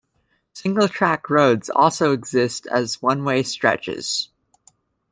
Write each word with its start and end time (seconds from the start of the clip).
Single-track 0.53 1.29
roads 1.29 1.69
also 1.69 2.11
exist 2.11 2.65
as 2.71 3.03
one-way 3.03 3.43
stretches. 3.43 4.29